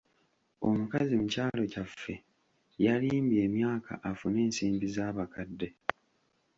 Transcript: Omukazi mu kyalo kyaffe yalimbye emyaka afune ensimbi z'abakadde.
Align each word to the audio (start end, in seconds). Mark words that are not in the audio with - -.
Omukazi 0.67 1.13
mu 1.21 1.25
kyalo 1.33 1.63
kyaffe 1.71 2.15
yalimbye 2.85 3.39
emyaka 3.47 3.93
afune 4.09 4.37
ensimbi 4.45 4.87
z'abakadde. 4.95 5.67